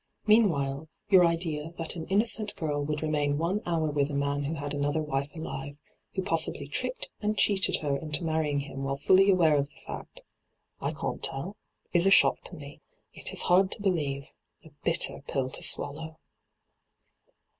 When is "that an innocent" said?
1.77-2.55